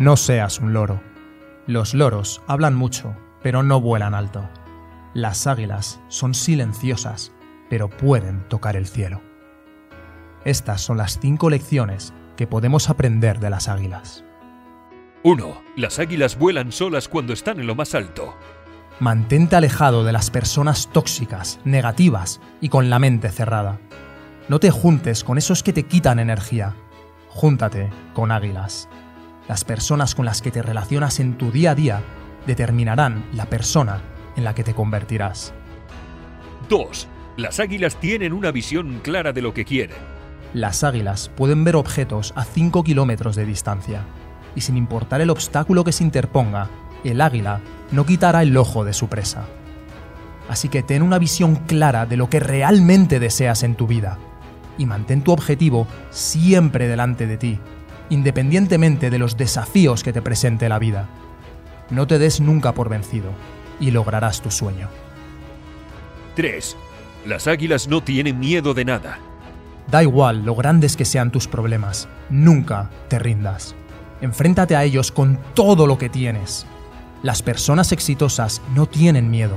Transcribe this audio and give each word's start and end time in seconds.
No 0.00 0.16
seas 0.16 0.60
un 0.60 0.72
loro. 0.72 1.02
Los 1.66 1.92
loros 1.92 2.40
hablan 2.46 2.74
mucho, 2.74 3.14
pero 3.42 3.62
no 3.62 3.82
vuelan 3.82 4.14
alto. 4.14 4.48
Las 5.12 5.46
águilas 5.46 6.00
son 6.08 6.32
silenciosas, 6.32 7.32
pero 7.68 7.90
pueden 7.90 8.48
tocar 8.48 8.76
el 8.76 8.86
cielo. 8.86 9.20
Estas 10.46 10.80
son 10.80 10.96
las 10.96 11.20
cinco 11.20 11.50
lecciones 11.50 12.14
que 12.38 12.46
podemos 12.46 12.88
aprender 12.88 13.40
de 13.40 13.50
las 13.50 13.68
águilas. 13.68 14.24
1. 15.22 15.62
Las 15.76 15.98
águilas 15.98 16.38
vuelan 16.38 16.72
solas 16.72 17.06
cuando 17.06 17.34
están 17.34 17.60
en 17.60 17.66
lo 17.66 17.74
más 17.74 17.94
alto. 17.94 18.34
Mantente 19.00 19.56
alejado 19.56 20.02
de 20.02 20.12
las 20.12 20.30
personas 20.30 20.88
tóxicas, 20.90 21.60
negativas 21.64 22.40
y 22.62 22.70
con 22.70 22.88
la 22.88 22.98
mente 22.98 23.28
cerrada. 23.28 23.78
No 24.48 24.60
te 24.60 24.70
juntes 24.70 25.24
con 25.24 25.36
esos 25.36 25.62
que 25.62 25.74
te 25.74 25.82
quitan 25.82 26.20
energía. 26.20 26.74
Júntate 27.28 27.90
con 28.14 28.32
águilas. 28.32 28.88
Las 29.50 29.64
personas 29.64 30.14
con 30.14 30.26
las 30.26 30.42
que 30.42 30.52
te 30.52 30.62
relacionas 30.62 31.18
en 31.18 31.36
tu 31.36 31.50
día 31.50 31.72
a 31.72 31.74
día 31.74 32.02
determinarán 32.46 33.24
la 33.32 33.46
persona 33.46 34.00
en 34.36 34.44
la 34.44 34.54
que 34.54 34.62
te 34.62 34.74
convertirás. 34.74 35.52
2. 36.68 37.08
Las 37.36 37.58
águilas 37.58 37.96
tienen 37.96 38.32
una 38.32 38.52
visión 38.52 39.00
clara 39.02 39.32
de 39.32 39.42
lo 39.42 39.52
que 39.52 39.64
quieren. 39.64 39.96
Las 40.54 40.84
águilas 40.84 41.32
pueden 41.36 41.64
ver 41.64 41.74
objetos 41.74 42.32
a 42.36 42.44
5 42.44 42.84
kilómetros 42.84 43.34
de 43.34 43.44
distancia, 43.44 44.04
y 44.54 44.60
sin 44.60 44.76
importar 44.76 45.20
el 45.20 45.30
obstáculo 45.30 45.82
que 45.82 45.90
se 45.90 46.04
interponga, 46.04 46.68
el 47.02 47.20
águila 47.20 47.60
no 47.90 48.06
quitará 48.06 48.42
el 48.42 48.56
ojo 48.56 48.84
de 48.84 48.92
su 48.92 49.08
presa. 49.08 49.46
Así 50.48 50.68
que 50.68 50.84
ten 50.84 51.02
una 51.02 51.18
visión 51.18 51.56
clara 51.56 52.06
de 52.06 52.16
lo 52.16 52.30
que 52.30 52.38
realmente 52.38 53.18
deseas 53.18 53.64
en 53.64 53.74
tu 53.74 53.88
vida, 53.88 54.16
y 54.78 54.86
mantén 54.86 55.22
tu 55.22 55.32
objetivo 55.32 55.88
siempre 56.10 56.86
delante 56.86 57.26
de 57.26 57.36
ti, 57.36 57.58
independientemente 58.10 59.08
de 59.08 59.18
los 59.18 59.36
desafíos 59.36 60.02
que 60.02 60.12
te 60.12 60.20
presente 60.20 60.68
la 60.68 60.78
vida. 60.78 61.08
No 61.88 62.06
te 62.06 62.18
des 62.18 62.40
nunca 62.40 62.74
por 62.74 62.88
vencido 62.88 63.30
y 63.80 63.90
lograrás 63.90 64.42
tu 64.42 64.50
sueño. 64.50 64.88
3. 66.36 66.76
Las 67.26 67.46
águilas 67.46 67.88
no 67.88 68.02
tienen 68.02 68.38
miedo 68.38 68.74
de 68.74 68.84
nada. 68.84 69.18
Da 69.90 70.02
igual 70.02 70.44
lo 70.44 70.54
grandes 70.54 70.96
que 70.96 71.04
sean 71.04 71.32
tus 71.32 71.48
problemas, 71.48 72.08
nunca 72.28 72.90
te 73.08 73.18
rindas. 73.18 73.74
Enfréntate 74.20 74.76
a 74.76 74.84
ellos 74.84 75.10
con 75.10 75.38
todo 75.54 75.86
lo 75.86 75.98
que 75.98 76.08
tienes. 76.08 76.66
Las 77.22 77.42
personas 77.42 77.92
exitosas 77.92 78.62
no 78.74 78.86
tienen 78.86 79.30
miedo, 79.30 79.56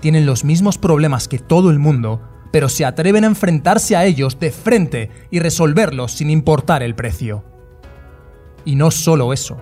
tienen 0.00 0.26
los 0.26 0.44
mismos 0.44 0.78
problemas 0.78 1.28
que 1.28 1.38
todo 1.38 1.70
el 1.70 1.78
mundo, 1.78 2.22
pero 2.50 2.68
se 2.68 2.84
atreven 2.84 3.24
a 3.24 3.28
enfrentarse 3.28 3.96
a 3.96 4.04
ellos 4.04 4.38
de 4.38 4.50
frente 4.50 5.10
y 5.30 5.40
resolverlos 5.40 6.12
sin 6.12 6.30
importar 6.30 6.82
el 6.82 6.94
precio. 6.94 7.51
Y 8.64 8.76
no 8.76 8.90
solo 8.90 9.32
eso, 9.32 9.60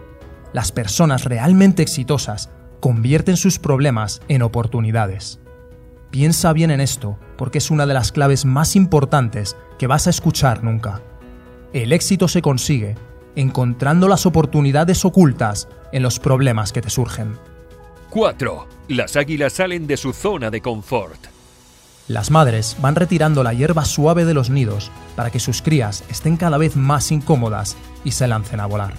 las 0.52 0.72
personas 0.72 1.24
realmente 1.24 1.82
exitosas 1.82 2.50
convierten 2.80 3.36
sus 3.36 3.58
problemas 3.58 4.20
en 4.28 4.42
oportunidades. 4.42 5.38
Piensa 6.10 6.52
bien 6.52 6.70
en 6.70 6.80
esto, 6.80 7.18
porque 7.36 7.58
es 7.58 7.70
una 7.70 7.86
de 7.86 7.94
las 7.94 8.10
claves 8.10 8.44
más 8.44 8.74
importantes 8.74 9.56
que 9.78 9.86
vas 9.86 10.06
a 10.06 10.10
escuchar 10.10 10.64
nunca. 10.64 11.02
El 11.72 11.92
éxito 11.92 12.26
se 12.26 12.42
consigue 12.42 12.96
encontrando 13.36 14.08
las 14.08 14.26
oportunidades 14.26 15.04
ocultas 15.04 15.68
en 15.92 16.02
los 16.02 16.18
problemas 16.18 16.72
que 16.72 16.82
te 16.82 16.90
surgen. 16.90 17.38
4. 18.10 18.66
Las 18.88 19.14
águilas 19.16 19.52
salen 19.52 19.86
de 19.86 19.96
su 19.96 20.12
zona 20.12 20.50
de 20.50 20.60
confort. 20.60 21.39
Las 22.10 22.32
madres 22.32 22.76
van 22.80 22.96
retirando 22.96 23.44
la 23.44 23.52
hierba 23.52 23.84
suave 23.84 24.24
de 24.24 24.34
los 24.34 24.50
nidos 24.50 24.90
para 25.14 25.30
que 25.30 25.38
sus 25.38 25.62
crías 25.62 26.02
estén 26.08 26.36
cada 26.36 26.58
vez 26.58 26.74
más 26.74 27.12
incómodas 27.12 27.76
y 28.02 28.10
se 28.10 28.26
lancen 28.26 28.58
a 28.58 28.66
volar. 28.66 28.94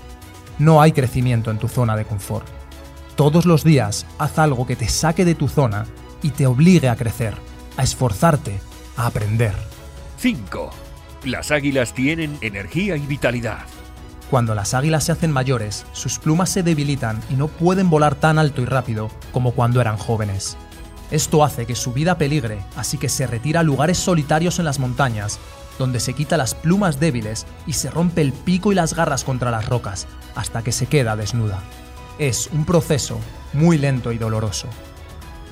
No 0.60 0.82
hay 0.82 0.94
crecimiento 0.94 1.52
en 1.52 1.58
tu 1.58 1.68
zona 1.68 1.98
de 1.98 2.06
confort. 2.06 2.48
Todos 3.18 3.46
los 3.46 3.66
días 3.66 4.06
haz 4.18 4.40
algo 4.40 4.66
que 4.66 4.78
te 4.78 4.88
saque 4.88 5.26
de 5.26 5.36
tu 5.36 5.50
zona 5.50 5.88
y 6.22 6.30
te 6.30 6.48
obligue 6.48 6.88
a 6.88 6.96
crecer, 6.96 7.34
a 7.76 7.84
esforzarte, 7.84 8.62
a 8.96 9.08
aprender. 9.08 9.56
5. 10.16 10.70
Las 11.26 11.52
águilas 11.52 11.94
tienen 11.94 12.38
energía 12.40 12.96
y 12.96 13.06
vitalidad. 13.08 13.66
Cuando 14.30 14.56
las 14.56 14.74
águilas 14.74 15.04
se 15.04 15.12
hacen 15.12 15.34
mayores, 15.34 15.86
sus 15.92 16.18
plumas 16.18 16.50
se 16.50 16.64
debilitan 16.64 17.20
y 17.30 17.34
no 17.34 17.50
pueden 17.50 17.90
volar 17.90 18.16
tan 18.16 18.40
alto 18.40 18.62
y 18.62 18.66
rápido 18.66 19.10
como 19.34 19.52
cuando 19.52 19.82
eran 19.82 19.98
jóvenes. 19.98 20.56
Esto 21.12 21.44
hace 21.44 21.66
que 21.66 21.76
su 21.76 21.92
vida 21.92 22.18
peligre, 22.18 22.64
así 22.76 22.98
que 22.98 23.10
se 23.10 23.28
retira 23.28 23.60
a 23.60 23.64
lugares 23.64 23.98
solitarios 23.98 24.60
en 24.60 24.66
las 24.66 24.80
montañas, 24.80 25.40
donde 25.78 26.00
se 26.00 26.14
quita 26.14 26.38
las 26.38 26.56
plumas 26.56 27.00
débiles 27.00 27.46
y 27.68 27.74
se 27.74 27.92
rompe 27.92 28.22
el 28.22 28.32
pico 28.32 28.72
y 28.72 28.76
las 28.76 28.94
garras 28.94 29.24
contra 29.24 29.52
las 29.52 29.68
rocas, 29.68 30.08
hasta 30.36 30.64
que 30.64 30.72
se 30.72 30.86
queda 30.86 31.16
desnuda. 31.16 31.60
Es 32.18 32.50
un 32.54 32.66
proceso 32.66 33.20
muy 33.52 33.78
lento 33.78 34.12
y 34.12 34.18
doloroso. 34.18 34.68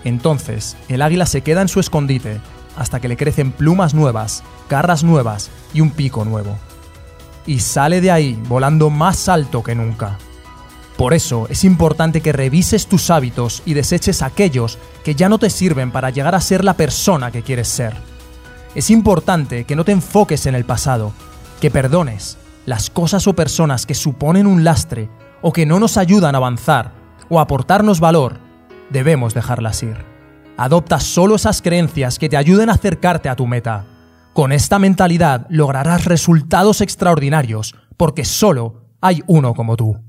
Entonces, 0.05 0.77
el 0.87 1.01
águila 1.01 1.25
se 1.25 1.41
queda 1.41 1.61
en 1.61 1.67
su 1.67 1.79
escondite 1.79 2.39
hasta 2.77 3.01
que 3.01 3.09
le 3.09 3.17
crecen 3.17 3.51
plumas 3.51 3.93
nuevas, 3.93 4.43
garras 4.69 5.03
nuevas 5.03 5.49
y 5.73 5.81
un 5.81 5.91
pico 5.91 6.23
nuevo. 6.23 6.57
Y 7.45 7.59
sale 7.59 7.99
de 7.99 8.11
ahí 8.11 8.41
volando 8.47 8.89
más 8.89 9.27
alto 9.27 9.63
que 9.63 9.75
nunca. 9.75 10.17
Por 10.99 11.13
eso 11.13 11.47
es 11.49 11.63
importante 11.63 12.19
que 12.19 12.33
revises 12.33 12.87
tus 12.87 13.09
hábitos 13.09 13.63
y 13.65 13.73
deseches 13.73 14.21
aquellos 14.21 14.77
que 15.01 15.15
ya 15.15 15.29
no 15.29 15.39
te 15.39 15.49
sirven 15.49 15.93
para 15.93 16.09
llegar 16.09 16.35
a 16.35 16.41
ser 16.41 16.65
la 16.65 16.73
persona 16.73 17.31
que 17.31 17.41
quieres 17.41 17.69
ser. 17.69 17.93
Es 18.75 18.89
importante 18.89 19.63
que 19.63 19.77
no 19.77 19.85
te 19.85 19.93
enfoques 19.93 20.45
en 20.45 20.55
el 20.55 20.65
pasado, 20.65 21.13
que 21.61 21.71
perdones 21.71 22.37
las 22.65 22.89
cosas 22.89 23.27
o 23.27 23.33
personas 23.33 23.85
que 23.85 23.95
suponen 23.95 24.45
un 24.45 24.65
lastre 24.65 25.09
o 25.41 25.53
que 25.53 25.65
no 25.65 25.79
nos 25.79 25.95
ayudan 25.95 26.35
a 26.35 26.39
avanzar 26.39 26.91
o 27.29 27.39
aportarnos 27.39 28.01
valor, 28.01 28.37
debemos 28.89 29.33
dejarlas 29.33 29.81
ir. 29.83 30.03
Adopta 30.57 30.99
solo 30.99 31.35
esas 31.35 31.61
creencias 31.61 32.19
que 32.19 32.27
te 32.27 32.35
ayuden 32.35 32.69
a 32.69 32.73
acercarte 32.73 33.29
a 33.29 33.37
tu 33.37 33.47
meta. 33.47 33.85
Con 34.33 34.51
esta 34.51 34.79
mentalidad 34.79 35.47
lograrás 35.49 36.03
resultados 36.03 36.81
extraordinarios 36.81 37.73
porque 37.95 38.25
solo 38.25 38.83
hay 38.99 39.23
uno 39.27 39.53
como 39.53 39.77
tú. 39.77 40.08